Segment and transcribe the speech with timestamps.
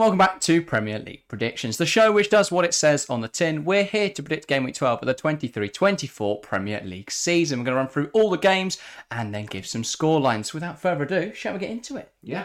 [0.00, 3.28] welcome back to Premier League Predictions, the show which does what it says on the
[3.28, 3.66] tin.
[3.66, 7.58] We're here to predict game week 12 of the 23 24 Premier League season.
[7.58, 8.78] We're going to run through all the games
[9.10, 10.54] and then give some score lines.
[10.54, 12.10] Without further ado, shall we get into it?
[12.22, 12.44] Yeah.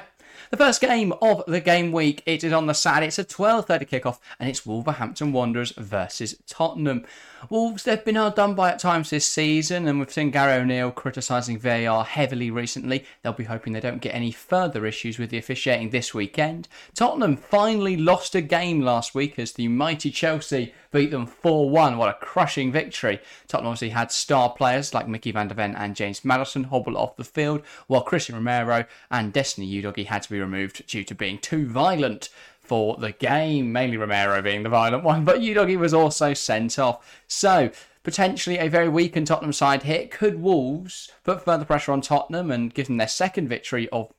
[0.52, 3.08] The first game of the game week, it is on the Saturday.
[3.08, 7.04] It's a 12.30 kickoff and it's Wolverhampton Wanderers versus Tottenham.
[7.50, 10.92] Wolves, they've been hard done by at times this season and we've seen Gary O'Neill
[10.92, 13.06] criticising VAR heavily recently.
[13.22, 16.68] They'll be hoping they don't get any further issues with the officiating this weekend.
[16.94, 21.98] Tottenham finally lost a game last week as the mighty Chelsea beat them 4 1.
[21.98, 23.20] What a crushing victory.
[23.48, 27.18] Tottenham obviously had star players like Mickey van der Ven and James Maddison hobble off
[27.18, 31.38] the field, while Cristian Romero and Destiny Udogie had to be removed due to being
[31.38, 32.30] too violent
[32.62, 37.22] for the game, mainly Romero being the violent one, but Udogie was also sent off.
[37.28, 37.70] So,
[38.06, 40.08] potentially a very weakened Tottenham side here.
[40.08, 44.14] Could Wolves put further pressure on Tottenham and give them their second victory of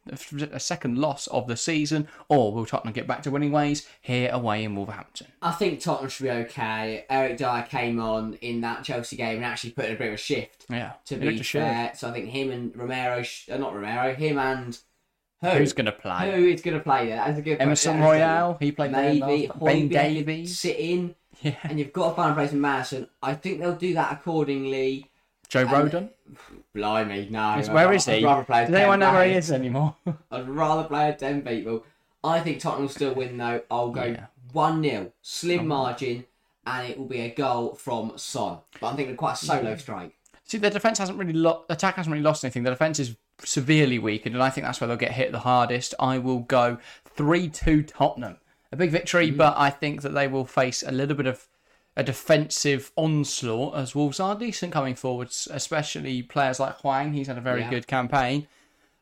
[0.52, 4.28] a second loss of the season, or will Tottenham get back to winning ways here
[4.32, 5.28] away in Wolverhampton?
[5.40, 7.06] I think Tottenham should be okay.
[7.08, 10.14] Eric Dier came on in that Chelsea game and actually put in a bit of
[10.14, 10.66] a shift.
[10.68, 14.38] Yeah, To be fair, so I think him and Romero, sh- uh, not Romero, him
[14.38, 14.78] and
[15.42, 15.48] who?
[15.50, 16.32] Who's going to play?
[16.32, 17.16] Who is going to play there?
[17.16, 18.20] That's a good Emerson question.
[18.20, 22.32] Royal, he played Maybe last- Ben Davies, sit in, yeah, and you've got to find
[22.32, 23.08] a place in Maddison.
[23.22, 25.10] I think they'll do that accordingly.
[25.48, 26.10] Joe Rodon.
[26.74, 27.56] Blimey, no.
[27.56, 28.24] Yes, where is I'd he?
[28.24, 29.94] rather play Does anyone know where he is anymore?
[30.30, 31.84] I'd rather play at 10 people.
[32.24, 33.62] I think Tottenham will still win though.
[33.70, 34.26] I'll go Yeah.
[34.52, 36.24] 1 0, slim margin,
[36.66, 38.58] and it will be a goal from Son.
[38.80, 40.12] But I'm thinking quite a solo strike.
[40.44, 41.66] See, the defense hasn't really lost.
[41.70, 42.62] Attack hasn't really lost anything.
[42.64, 45.94] The defense is severely weakened, and I think that's where they'll get hit the hardest.
[46.00, 48.36] I will go three-two Tottenham.
[48.72, 49.36] A big victory, Mm.
[49.36, 51.46] but I think that they will face a little bit of
[51.96, 57.12] a defensive onslaught as Wolves are decent coming forwards, especially players like Hwang.
[57.14, 57.70] He's had a very Yeah.
[57.70, 58.46] good campaign.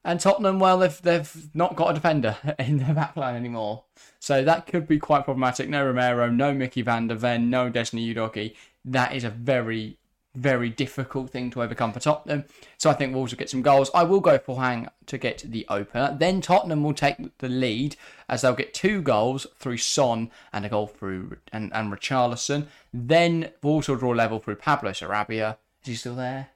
[0.04, 3.84] And Tottenham, well, they've they've not got a defender in their backline anymore,
[4.20, 5.68] so that could be quite problematic.
[5.68, 8.54] No Romero, no Mickey van der Ven, no Desni Udogie.
[8.84, 9.96] That is a very
[10.34, 12.44] very difficult thing to overcome for Tottenham.
[12.76, 13.90] So I think Wolves will get some goals.
[13.94, 16.16] I will go for Hwang to get the opener.
[16.18, 17.96] Then Tottenham will take the lead
[18.28, 22.66] as they'll get two goals through Son and a goal through and, and Richarlison.
[22.92, 25.56] Then Wolves will draw level through Pablo Sarabia.
[25.82, 26.48] Is he still there?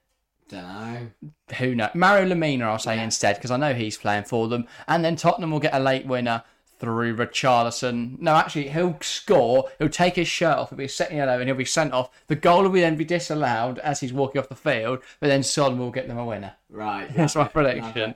[0.49, 1.10] Don't know.
[1.59, 1.91] Who knows?
[1.95, 3.05] Mario Lemina, I'll say Yeah.
[3.05, 4.66] instead, because I know he's playing for them.
[4.87, 6.43] And then Tottenham will get a late winner
[6.78, 8.19] through Richarlison.
[8.21, 9.69] No, actually, he'll score.
[9.78, 10.69] He'll take his shirt off.
[10.69, 12.11] It'll be a second yellow, and he'll be sent off.
[12.27, 15.00] The goal will then be disallowed as he's walking off the field.
[15.21, 16.55] But then Son will get them a winner.
[16.71, 17.12] Right.
[17.15, 18.15] That's my prediction.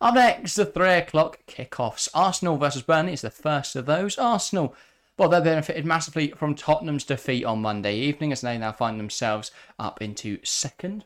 [0.00, 2.08] Up next, the three o'clock kickoffs.
[2.14, 4.18] Arsenal versus Burnley is the first of those.
[4.18, 4.74] Arsenal,
[5.18, 9.50] well, they benefited massively from Tottenham's defeat on Monday evening as they now find themselves
[9.78, 11.04] up into second.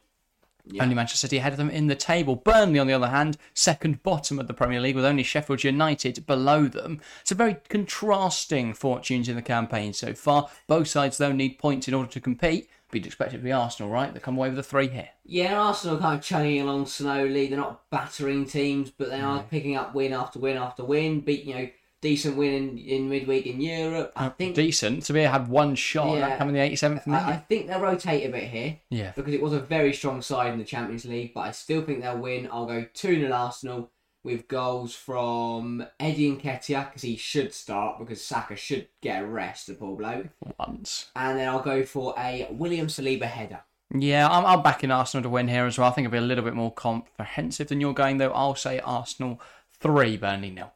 [0.81, 2.37] Only Manchester City ahead of them in the table.
[2.37, 6.26] Burnley, on the other hand, second bottom of the Premier League with only Sheffield United
[6.26, 7.00] below them.
[7.21, 10.49] It's a very contrasting fortunes in the campaign so far.
[10.66, 12.69] Both sides, though, need points in order to compete.
[12.91, 14.12] But you'd expect it to be Arsenal, right?
[14.12, 15.10] They come away with a three here.
[15.25, 17.47] Yeah, Arsenal kind of chugging along slowly.
[17.47, 21.20] They're not battering teams, but they are picking up win after win after win.
[21.20, 21.69] Beat you know
[22.00, 24.12] decent win in, in midweek in Europe.
[24.16, 25.05] I uh, think decent.
[25.05, 26.43] Sevilla had one shot Yeah.
[26.43, 27.27] in the 87th minute.
[27.27, 29.12] I, I think they'll rotate a bit here yeah.
[29.15, 32.03] because it was a very strong side in the Champions League, but I still think
[32.03, 32.49] they'll win.
[32.50, 33.91] I'll go 2 0 Arsenal
[34.22, 39.67] with goals from Eddie Nketiah because he should start because Saka should get a rest,
[39.67, 40.28] the poor bloke.
[40.59, 41.11] Once.
[41.17, 43.61] And then I'll go for a William Saliba header.
[43.93, 45.88] Yeah, I'm, I'm backing Arsenal to win here as well.
[45.88, 48.31] I think it'll be a little bit more comprehensive than you're going, though.
[48.32, 49.41] I'll say Arsenal
[49.81, 50.72] 3, Burnley nil.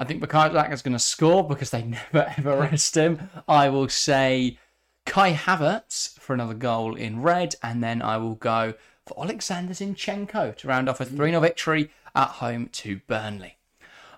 [0.00, 3.28] I think Bukayo is going to score because they never ever rest him.
[3.46, 4.58] I will say
[5.04, 8.72] Kai Havertz for another goal in red, and then I will go
[9.06, 13.58] for Alexander Zinchenko to round off a 3 0 victory at home to Burnley.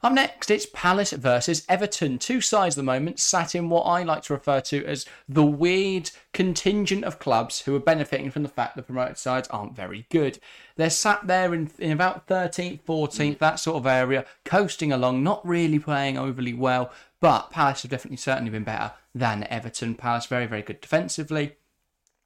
[0.05, 2.19] Up next, it's Palace versus Everton.
[2.19, 5.45] Two sides at the moment sat in what I like to refer to as the
[5.45, 10.07] weird contingent of clubs who are benefiting from the fact the promoted sides aren't very
[10.11, 10.41] good.
[10.75, 15.47] They're sat there in, in about 13th, 14th, that sort of area, coasting along, not
[15.47, 16.91] really playing overly well,
[17.21, 19.95] but Palace have definitely certainly been better than Everton.
[19.95, 21.55] Palace very, very good defensively.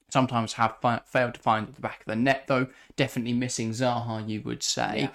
[0.09, 2.69] Sometimes have fi- failed to find at the back of the net, though.
[2.97, 5.09] Definitely missing Zaha, you would say Yeah.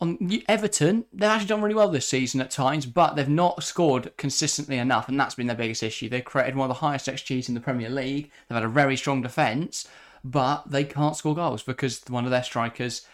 [0.00, 0.18] On
[0.48, 4.76] Everton, they've actually done really well this season at times, but they've not scored consistently
[4.76, 6.08] enough, and that's been their biggest issue.
[6.08, 8.30] They've created one of the highest XGs in the Premier League.
[8.48, 9.88] They've had a very strong defence,
[10.24, 13.06] but they can't score goals because one of their strikers,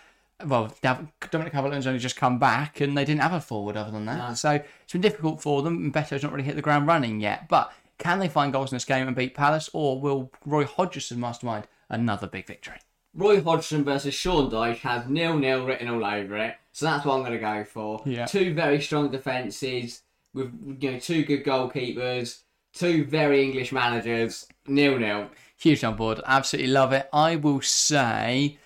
[0.45, 4.07] well, Dominic Calvert-Lewin's only just come back, and they didn't have a forward other than
[4.07, 4.29] that.
[4.29, 4.35] No.
[4.35, 5.77] So it's been difficult for them.
[5.77, 8.77] and Beto's not really hit the ground running yet, but can they find goals in
[8.77, 12.79] this game and beat Palace, or will Roy Hodgson mastermind another big victory?
[13.15, 17.15] Roy Hodgson versus Sean Dyche has nil nil written all over it, so that's what
[17.15, 18.03] I'm going to go for.
[18.05, 18.27] Yeah.
[18.27, 20.03] Two very strong defences.
[20.33, 22.43] with you know two good goalkeepers,
[22.73, 25.29] two very English managers, nil nil.
[25.57, 26.21] Huge on board.
[26.25, 27.09] Absolutely love it.
[27.13, 28.59] I will say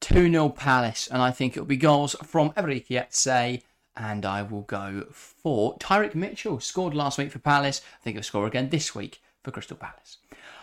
[0.00, 3.62] 2 0 Palace, and I think it'll be goals from Enrique Etse.
[3.96, 6.58] And I will go for Tyrick Mitchell.
[6.60, 7.82] Scored last week for Palace.
[8.00, 10.18] I think he'll score again this week for Crystal Palace.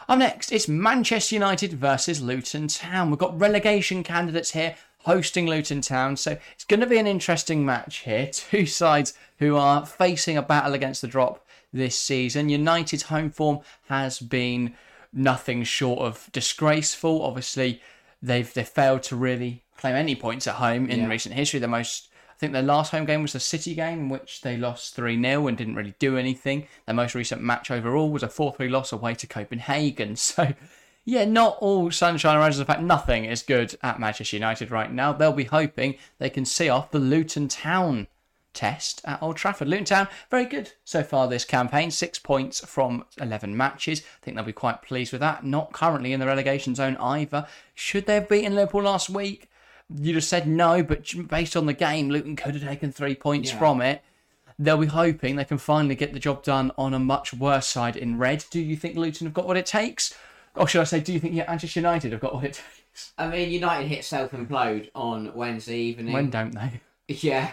[0.08, 3.10] Up next, it's Manchester United versus Luton Town.
[3.10, 7.66] We've got relegation candidates here hosting Luton Town, so it's going to be an interesting
[7.66, 8.28] match here.
[8.34, 12.48] Two sides who are facing a battle against the drop this season.
[12.48, 13.60] United's home form
[13.90, 14.76] has been
[15.12, 17.22] nothing short of disgraceful.
[17.22, 17.82] Obviously,
[18.22, 21.08] they've they failed to really claim any points at home in Yeah.
[21.08, 21.60] recent history.
[21.60, 22.08] The most,
[22.38, 25.20] I think, their last home game was the City game, in which they lost three
[25.20, 26.68] 0 and didn't really do anything.
[26.86, 30.16] Their most recent match overall was a four three loss away to Copenhagen.
[30.28, 30.54] So.
[31.10, 32.60] Yeah, not all sunshine and roses.
[32.60, 35.14] In fact, nothing is good at Manchester United right now.
[35.14, 38.08] They'll be hoping they can see off the Luton Town
[38.54, 39.70] test at Old Trafford.
[39.70, 41.92] Luton Town, very good so far this campaign.
[41.92, 44.02] Six points from 11 matches.
[44.02, 45.46] I think they'll be quite pleased with that.
[45.46, 47.48] Not currently in the relegation zone either.
[47.74, 49.47] Should they have beaten Liverpool last week?
[49.96, 53.52] You'd have said no, but based on the game, Luton could have taken three points
[53.52, 53.60] Yeah.
[53.60, 54.04] from it.
[54.60, 57.96] They'll be hoping they can finally get the job done on a much worse side
[57.96, 58.44] in red.
[58.50, 60.14] Do you think Luton have got what it takes?
[60.56, 63.14] Or should I say, do you think yeah, Manchester United have got what it takes?
[63.18, 66.14] I mean, United hit self implode on Wednesday evening.
[66.14, 66.82] When don't they?
[67.08, 67.52] Yeah,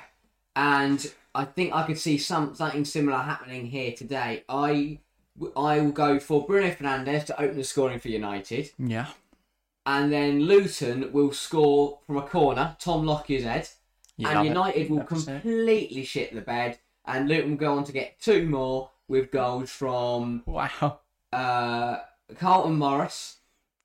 [0.57, 4.43] and I think I could see some something similar happening here today.
[4.49, 4.99] I
[5.57, 9.09] I will go for Bruno Fernandes to open the scoring for United, Yeah.
[9.87, 13.69] And then Luton will score from a corner, Tom Lockyer's head,
[14.17, 14.49] You and love it.
[14.49, 15.43] United will That's it.
[15.43, 19.71] completely shit the bed, and Luton will go on to get two more with goals
[19.71, 21.01] from Wow.
[21.33, 21.97] uh,
[22.39, 23.37] Carlton Morris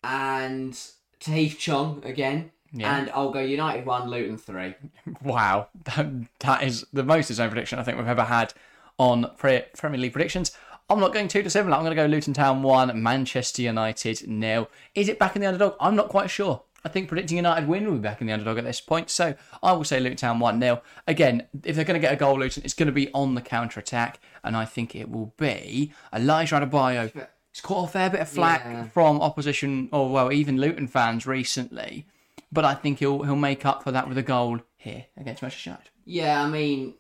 [0.04, 0.74] and
[1.20, 2.52] Tahith Chong again.
[2.72, 2.98] Yeah.
[2.98, 4.76] And I'll go United one, Luton three.
[5.24, 6.08] Wow, that,
[6.40, 8.54] that is the most zone prediction I think we've ever had
[9.00, 10.52] on pre- Premier League predictions.
[10.90, 11.76] I'm not going too dissimilar.
[11.76, 14.70] I'm going to go Luton Town 1, Manchester United nil.
[14.96, 15.76] Is it back in the underdog?
[15.80, 16.64] I'm not quite sure.
[16.84, 19.10] I think predicting United win will be back in the underdog at this point.
[19.10, 20.82] So I will say Luton Town 1 0.
[21.08, 23.42] Again, if they're going to get a goal, Luton, it's going to be on the
[23.42, 24.20] counter attack.
[24.44, 27.12] And I think it will be Elijah Adebayo.
[27.52, 28.88] He's caught a fair bit of flack Yeah.
[28.90, 32.06] from opposition, or well, even Luton fans recently.
[32.52, 35.72] But I think he'll he'll make up for that with a goal here against Manchester
[35.72, 35.90] United.
[36.06, 36.96] Yeah, I mean,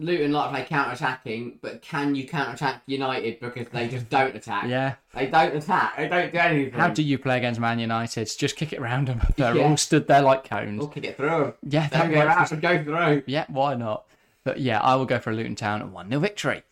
[0.00, 4.08] Luton like to play counter attacking, but can you counter attack United because they just
[4.08, 4.66] don't attack?
[4.68, 4.94] Yeah.
[5.12, 5.96] They don't attack.
[5.96, 6.72] They don't do anything.
[6.78, 8.30] How do you play against Man United?
[8.38, 9.20] Just kick it around them.
[9.36, 9.64] They're Yeah.
[9.64, 10.80] all stood there like cones.
[10.82, 11.52] Or kick it through 'em.
[11.68, 12.52] Yeah, Don't that go out works.
[12.52, 13.22] and go through.
[13.26, 14.04] Yeah, why not?
[14.44, 16.62] But yeah, I will go for a Luton Town 1 0 victory.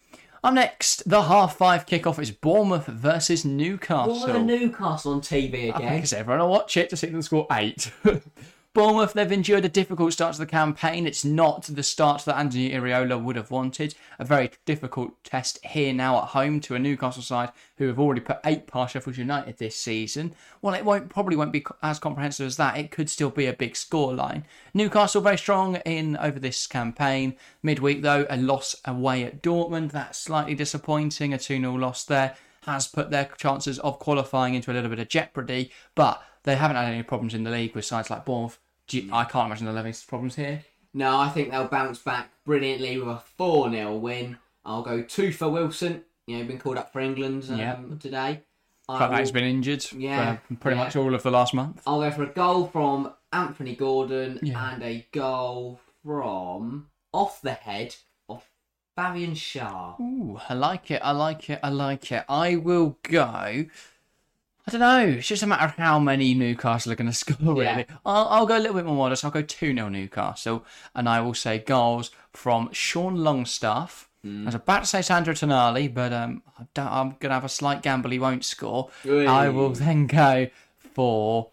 [0.45, 4.21] Up next, the half five kickoff is Bournemouth versus Newcastle.
[4.21, 5.97] Why are Newcastle on TV again?
[5.97, 7.91] Because everyone will watch it to see them score eight.
[8.77, 11.07] Bournemouth, they've endured a difficult start to the campaign.
[11.07, 13.95] It's not the start that Anthony Iraola would have wanted.
[14.19, 18.21] A very difficult test here now at home to a Newcastle side who have already
[18.21, 20.35] put eight past Sheffield United this season.
[20.61, 22.77] Well, it won't probably won't be as comprehensive as that.
[22.77, 24.43] It could still be a big scoreline.
[24.75, 27.35] Newcastle very strong in over this campaign.
[27.63, 29.93] Midweek though, a loss away at Dortmund.
[29.93, 31.33] That's slightly disappointing.
[31.33, 32.37] A 2 0 loss there
[32.67, 36.77] has put their chances of qualifying into a little bit of jeopardy, but they haven't
[36.77, 38.59] had any problems in the league with sides like Bournemouth.
[38.89, 40.65] Do you- I can't imagine they're having problems here.
[40.95, 44.39] No, I think they'll bounce back brilliantly with a 4 0 win.
[44.65, 46.05] I'll go two for Wilson.
[46.27, 47.77] You know, been called up for England um, Yeah.
[48.01, 48.43] today.
[49.19, 50.85] He's been injured Yeah, pretty yeah.
[50.85, 51.83] much all of the last month.
[51.87, 54.73] I'll go for a goal from Anthony Gordon Yeah.
[54.75, 57.97] and a goal from off the head
[58.29, 58.49] of
[58.97, 59.99] Fabian Schär.
[60.01, 61.01] Ooh, I like it.
[61.05, 61.59] I like it.
[61.63, 62.25] I like it.
[62.29, 63.67] I will go.
[64.67, 65.17] I don't know.
[65.19, 67.63] It's just a matter of how many Newcastle are going to score, really.
[67.63, 67.85] Yeah.
[68.05, 69.25] I'll, I'll go a little bit more modest.
[69.25, 70.65] I'll go 2 0 Newcastle.
[70.95, 74.09] And I will say goals from Sean Longstaff.
[74.43, 77.49] I was about to say Sandro Tonali, but um, I I'm going to have a
[77.49, 78.91] slight gamble he won't score.
[79.29, 80.49] I will then go
[80.95, 81.51] for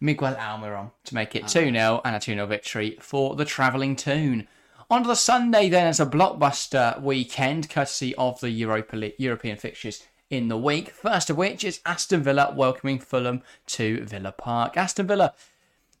[0.00, 3.94] Miguel Almiron to make it 2 0 and a 2 0 victory for the Travelling
[3.94, 4.48] Toon.
[4.90, 9.56] On to the Sunday then as a blockbuster weekend, courtesy of the Europa League, European
[9.56, 10.90] fixtures in the week.
[10.90, 14.76] First of which is Aston Villa welcoming Fulham to Villa Park.
[14.76, 15.34] Aston Villa,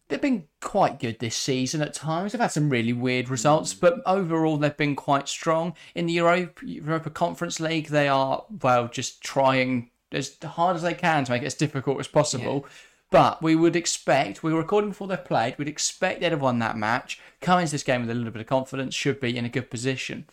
[0.08, 2.32] they've been quite good this season at times.
[2.32, 5.74] They've had some really weird results, but overall they've been quite strong.
[5.94, 10.94] In the Europa, Europa Conference League, they are, well, just trying as hard as they
[10.94, 12.66] can to make it as difficult as possible.
[13.10, 16.58] But we would expect, we were recording before they've played, we'd expect they'd have won
[16.58, 17.20] that match.
[17.40, 19.70] Come into this game with a little bit of confidence, should be in a good
[19.70, 20.26] position.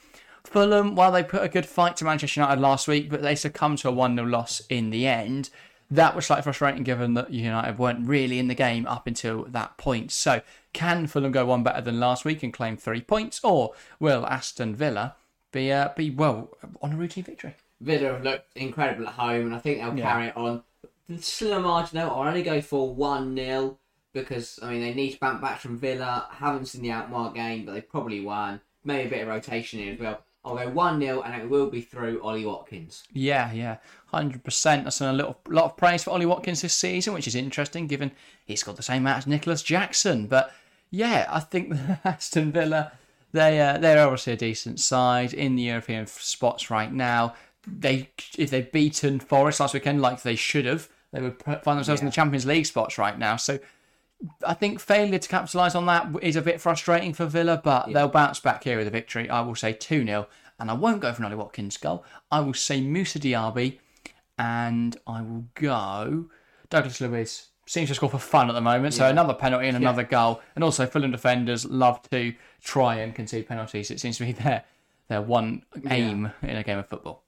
[0.46, 3.80] Fulham, while they put a good fight to Manchester United last week, but they succumbed
[3.80, 5.50] to a 1 0 loss in the end.
[5.90, 9.78] That was slightly frustrating given that United weren't really in the game up until that
[9.78, 10.12] point.
[10.12, 10.42] So,
[10.74, 14.76] can Fulham go one better than last week and claim three points, or will Aston
[14.76, 15.16] Villa
[15.52, 16.50] be uh, be well
[16.82, 17.56] on a routine victory.
[17.80, 20.12] Villa have looked incredible at home, and I think they'll Yeah.
[20.12, 20.64] carry it on.
[21.08, 23.78] The slim margin, though, I'll only go for 1 0
[24.14, 26.28] because, I mean, they need to bounce back from Villa.
[26.32, 28.62] Haven't seen the Alkmaar game, but they probably won.
[28.84, 30.22] Maybe a bit of rotation in as well.
[30.46, 33.04] I'll go 1 0, and it will be through Ollie Watkins.
[33.14, 34.84] Yeah, yeah, hundred percent.
[34.84, 38.12] That's a little lot of praise for Ollie Watkins this season, which is interesting given
[38.46, 40.28] he's got the same amount as Nicolas Jackson.
[40.28, 40.52] But
[40.92, 41.74] yeah, I think
[42.06, 42.92] Aston Villa
[43.34, 47.34] they uh, they're obviously a decent side in the European spots right now.
[47.68, 52.02] They if they'd beaten Forest last weekend like they should have, they would find themselves
[52.02, 53.36] in the Champions League spots right now.
[53.36, 53.60] So.
[54.46, 58.08] I think failure to capitalise on that is a bit frustrating for Villa, but they'll
[58.08, 59.30] bounce back here with a victory.
[59.30, 60.28] I will say 2 0,
[60.60, 62.06] and I won't go for an Ollie Watkins goal.
[62.32, 63.80] I will say Moussa Diaby,
[64.38, 66.30] and I will go
[66.70, 67.48] Douglas Luiz.
[67.66, 70.42] Seems to score for fun at the moment, so another penalty and another goal.
[70.54, 73.90] And also, Fulham defenders love to try and concede penalties.
[73.90, 74.64] It seems to be their
[75.08, 77.24] their one aim in a game of football.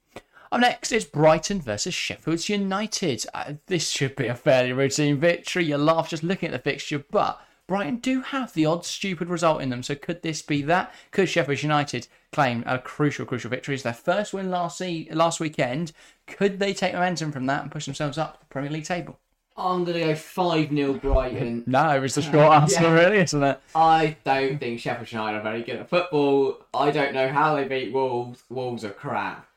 [0.51, 3.25] Up next is Brighton versus Sheffield United.
[3.33, 5.65] Uh, this should be a fairly routine victory.
[5.65, 9.61] You laugh just looking at the fixture, but Brighton do have the odd stupid result
[9.61, 9.81] in them.
[9.81, 10.93] So could this be that?
[11.11, 13.73] Could Sheffield United claim a crucial, crucial victory?
[13.73, 15.91] It's their first win last se- last weekend.
[16.27, 19.17] Could they take momentum from that and push themselves up the Premier League table?
[19.57, 21.63] I'm going to go 5 0 Brighton.
[21.67, 22.93] No, it's the short answer, yeah.
[22.93, 23.59] really, isn't it?
[23.73, 26.59] I don't think Sheffield United are very good at football.
[26.73, 28.43] I don't know how they beat Wolves.
[28.49, 29.47] Wolves are crap.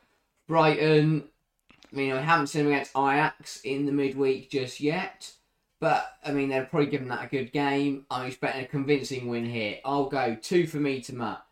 [0.48, 1.24] Brighton,
[1.92, 5.32] I mean, I haven't seen them against Ajax in the midweek just yet.
[5.80, 8.06] But, I mean, they're probably giving that a good game.
[8.10, 9.76] I'm expecting a convincing win here.
[9.84, 11.42] I'll go two for Mitoma.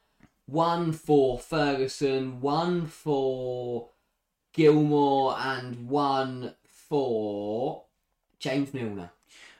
[0.46, 3.90] One for Ferguson, one for
[4.52, 7.84] Gilmour, and one for
[8.38, 9.10] James Milner.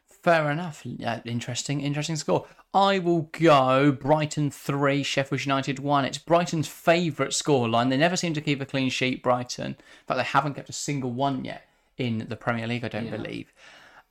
[0.06, 0.82] Fair enough.
[0.84, 2.46] Yeah, interesting, interesting score.
[2.76, 6.04] I will go Brighton 3, Sheffield United 1.
[6.04, 7.88] It's Brighton's favourite scoreline.
[7.88, 9.78] They never seem to keep a clean sheet, Brighton.
[10.06, 11.66] But they haven't kept a single one yet
[11.96, 13.16] in the Premier League, I don't Yeah.
[13.16, 13.54] believe.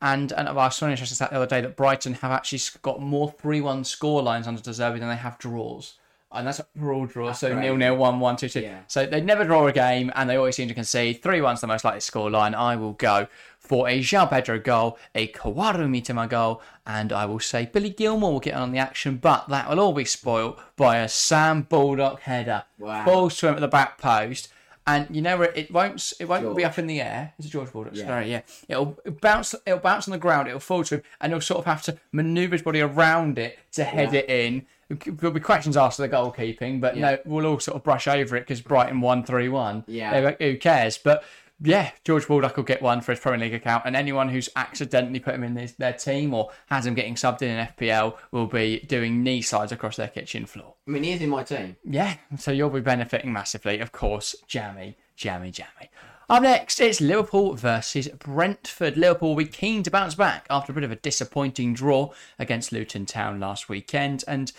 [0.02, 3.00] And, and I saw an interesting stat the other day that Brighton have actually got
[3.00, 6.00] more 3 1 scorelines under De Zerbi than they have draws.
[6.36, 7.40] And that's for all draws.
[7.40, 7.62] So crazy.
[7.62, 8.62] nil nil, one one, two two.
[8.62, 8.82] Yeah.
[8.88, 11.24] So they never draw a game, and they always seem to concede.
[11.24, 12.54] Three one's the most likely scoreline.
[12.54, 13.28] I will go
[13.60, 18.32] for a João Pedro goal, a Kaoru Mitoma goal, and I will say Billy Gilmour
[18.32, 22.20] will get on the action, but that will all be spoilt by a Sam Baldock
[22.22, 22.64] header.
[22.78, 23.06] Wow.
[23.06, 24.50] Falls to him at the back post.
[24.88, 27.34] And you know it won't it won't be up in the air.
[27.40, 27.96] It's a George Baldock.
[27.96, 28.06] Yeah.
[28.06, 28.42] Sorry, yeah.
[28.70, 31.66] It'll bounce it'll bounce on the ground, it'll fall to him, and he'll sort of
[31.66, 34.20] have to manoeuvre his body around it to head Yeah.
[34.20, 34.66] it in.
[34.90, 37.02] There'll be questions asked of the goalkeeping, but Yeah.
[37.12, 39.86] no, we'll all sort of brush over it because Brighton won 3 1.
[39.88, 40.34] Yeah.
[40.40, 41.00] Who cares?
[41.00, 41.24] But
[41.62, 45.20] yeah, George Baldock will get one for his Premier League account, and anyone who's accidentally
[45.20, 48.48] put him in this, their team or has him getting subbed in an FPL will
[48.48, 50.74] be doing knee slides across their kitchen floor.
[50.88, 51.78] I mean, he is in my team.
[51.84, 53.80] Yeah, so you'll be benefiting massively.
[53.80, 55.90] Of course, jammy, jammy, jammy.
[56.28, 58.98] Up next, it's Liverpool versus Brentford.
[58.98, 62.72] Liverpool will be keen to bounce back after a bit of a disappointing draw against
[62.72, 64.24] Luton Town last weekend.
[64.28, 64.52] And,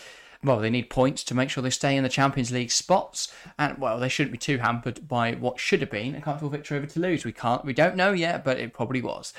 [0.46, 3.32] well, they need points to make sure they stay in the Champions League spots.
[3.58, 6.78] And, well, they shouldn't be too hampered by what should have been a comfortable victory
[6.78, 7.24] over Toulouse.
[7.24, 9.32] We can't, we don't know yet, but it probably was.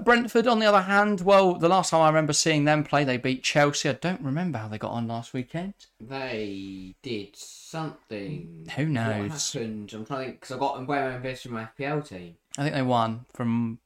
[0.00, 3.16] Brentford, on the other hand, well, the last time I remember seeing them play, they
[3.16, 3.88] beat Chelsea.
[3.88, 5.74] I don't remember how they got on last weekend.
[6.00, 8.68] They did something.
[8.76, 9.30] Who knows?
[9.30, 9.92] What happened?
[9.94, 12.36] I'm trying to think because I got them way invested in my FPL team.
[12.56, 13.78] I think they won from.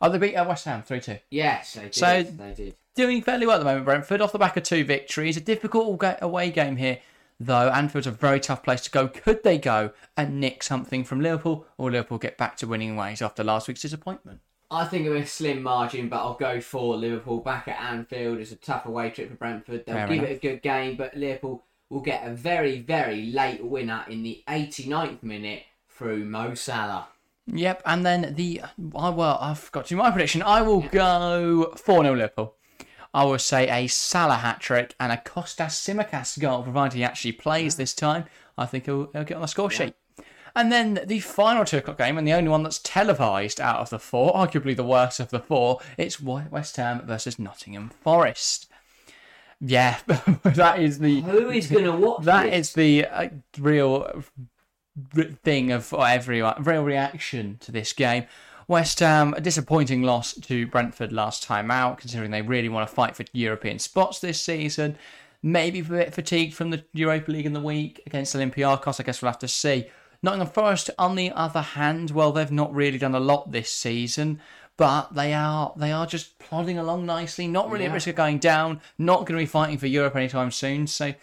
[0.00, 1.18] Oh, they beat uh, West Ham 3 2.
[1.30, 1.94] Yes, they did.
[1.94, 2.74] So- they did.
[2.96, 5.36] Doing fairly well at the moment, Brentford, off the back of two victories.
[5.36, 6.98] A difficult away game here,
[7.38, 7.68] though.
[7.70, 9.06] Anfield's a very tough place to go.
[9.06, 13.22] Could they go and nick something from Liverpool, or Liverpool get back to winning ways
[13.22, 14.40] after last week's disappointment?
[14.72, 18.38] I think it'll be a slim margin, but I'll go for Liverpool back at Anfield.
[18.38, 19.84] It's a tough away trip for Brentford.
[19.86, 20.30] They'll Fair give enough.
[20.30, 24.42] it a good game, but Liverpool will get a very, very late winner in the
[24.48, 27.08] 89th minute through Mo Salah.
[27.52, 28.62] Yep, and then the.
[28.94, 30.42] I well, I've got to do my prediction.
[30.42, 32.54] I will go 4 0 Liverpool.
[33.12, 37.32] I will say a Salah hat trick and a Kostas Tsimikas goal, provided he actually
[37.32, 38.24] plays this time.
[38.56, 39.94] I think he'll, he'll get on the score sheet.
[40.54, 43.90] And then the final two o'clock game, and the only one that's televised out of
[43.90, 48.68] the four, arguably the worst of the four, it's West Ham versus Nottingham Forest.
[49.60, 49.98] Yeah,
[50.42, 52.68] that is the Who is going to watch that this?
[52.68, 53.28] is the uh,
[53.58, 54.22] real
[55.42, 58.24] thing of every real reaction to this game.
[58.68, 62.94] West Ham, a disappointing loss to Brentford last time out, considering they really want to
[62.94, 64.96] fight for European spots this season.
[65.42, 69.00] Maybe a bit fatigued from the Europa League in the week against Olympiacos.
[69.00, 69.86] I guess we'll have to see.
[70.22, 74.40] Nottingham Forest, on the other hand, well, they've not really done a lot this season,
[74.76, 77.48] but they are they are just plodding along nicely.
[77.48, 78.80] Not really at risk of going down.
[78.98, 80.86] Not going to be fighting for Europe anytime soon.
[80.86, 81.14] So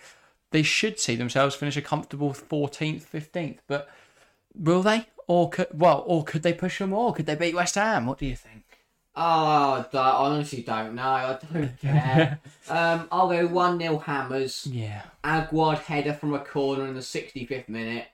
[0.52, 3.60] they should see themselves finish a comfortable 14th, 15th.
[3.68, 3.90] But
[4.56, 5.08] will they?
[5.28, 7.14] Or could well, or could they push for more?
[7.14, 8.06] Could they beat West Ham?
[8.06, 8.64] What do you think?
[9.20, 11.02] Oh, I honestly don't know.
[11.02, 12.40] I don't care.
[12.70, 14.68] um, I'll go 1 0 Hammers.
[14.72, 15.02] Yeah.
[15.24, 18.08] Aguerd header from a corner in the 65th minute.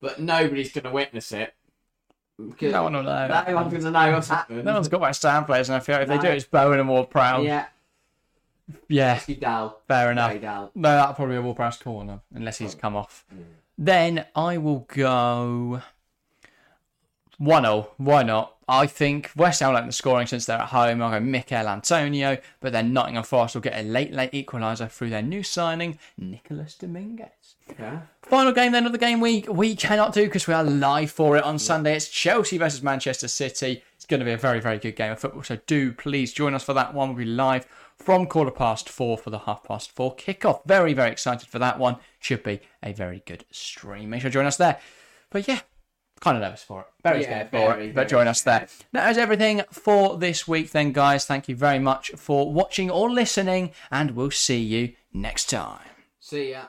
[0.00, 1.52] But nobody's going to witness it.
[2.38, 3.28] Because No one will know.
[3.28, 4.64] No one's going to know what's happened.
[4.64, 6.80] No one's got West Ham players, and I feel like if they do, it's Bowen
[6.80, 7.44] and Ward-Prowse.
[7.44, 7.66] Yeah,
[8.88, 9.80] Yeah, you Dal.
[9.86, 10.30] fair enough.
[10.30, 10.40] Very.
[10.74, 13.24] No, that'll probably a Prowse corner, unless he's come off.
[13.78, 15.82] Then I will go
[17.38, 17.90] 1 0.
[17.96, 18.56] Why not?
[18.68, 21.00] I think West Ham open the scoring since they're at home.
[21.00, 25.10] I'll go Michail Antonio, but then Nottingham Forest will get a late, late equaliser through
[25.10, 27.54] their new signing, Nicholas Dominguez.
[27.78, 28.00] Yeah.
[28.22, 31.36] Final game then of the game week we cannot do because we are live for
[31.36, 31.94] it on Sunday.
[31.94, 33.82] It's Chelsea versus Manchester City.
[33.94, 35.44] It's going to be a very, very good game of football.
[35.44, 37.10] So do please join us for that one.
[37.10, 37.66] We'll be live
[37.96, 40.64] from quarter past four for the half past four kickoff.
[40.66, 41.96] Very, very excited for that one.
[42.18, 44.10] Should be a very good stream.
[44.10, 44.78] Make sure to join us there.
[45.30, 45.60] But yeah,
[46.20, 46.86] kind of nervous for it.
[47.02, 47.94] Very Yeah, scared for very, it.
[47.94, 48.68] But join us there.
[48.92, 51.24] That is everything for this week then, guys.
[51.24, 55.80] Thank you very much for watching or listening, and we'll see you next time.
[56.20, 56.66] See ya.